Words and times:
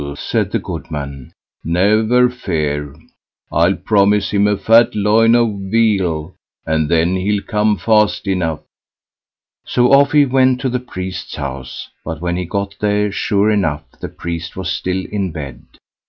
said 0.15 0.51
the 0.51 0.57
goodman, 0.57 1.31
"never 1.63 2.27
fear; 2.27 2.95
I'll 3.51 3.75
promise 3.75 4.31
him 4.31 4.47
a 4.47 4.57
fat 4.57 4.95
loin 4.95 5.35
of 5.35 5.69
veal, 5.69 6.33
and 6.65 6.89
then 6.89 7.15
he'll 7.17 7.43
come 7.43 7.77
fast 7.77 8.25
enough." 8.25 8.61
So 9.63 9.93
off 9.93 10.13
he 10.13 10.25
went 10.25 10.59
to 10.61 10.69
the 10.69 10.79
priest's 10.79 11.35
house; 11.35 11.89
but 12.03 12.19
when 12.19 12.35
he 12.35 12.45
got 12.45 12.73
there, 12.79 13.11
sure 13.11 13.51
enough, 13.51 13.83
the 13.99 14.09
priest 14.09 14.55
was 14.57 14.71
still 14.71 15.05
in 15.05 15.31
bed. 15.31 15.63